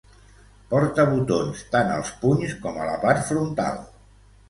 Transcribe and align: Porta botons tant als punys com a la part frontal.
Porta 0.71 1.05
botons 1.11 1.63
tant 1.77 1.93
als 1.99 2.11
punys 2.25 2.59
com 2.67 2.83
a 2.87 2.91
la 2.91 2.99
part 3.07 3.33
frontal. 3.33 3.83